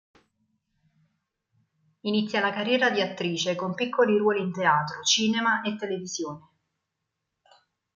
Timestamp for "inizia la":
1.99-2.51